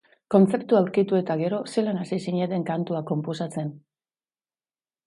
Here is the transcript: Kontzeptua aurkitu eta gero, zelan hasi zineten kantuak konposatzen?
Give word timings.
Kontzeptua 0.35 0.79
aurkitu 0.83 1.19
eta 1.19 1.35
gero, 1.41 1.59
zelan 1.75 2.01
hasi 2.05 2.19
zineten 2.27 2.67
kantuak 2.73 3.09
konposatzen? 3.13 3.73